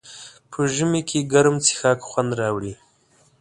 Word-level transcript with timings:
په 0.51 0.59
ژمي 0.75 1.01
کې 1.09 1.19
ګرم 1.33 1.55
څښاک 1.65 1.99
خوند 2.09 2.31
راوړي. 2.39 2.73